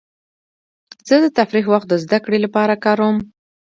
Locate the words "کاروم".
2.85-3.17